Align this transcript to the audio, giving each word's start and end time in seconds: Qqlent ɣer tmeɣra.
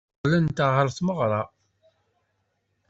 Qqlent 0.19 0.59
ɣer 0.75 0.87
tmeɣra. 0.97 1.41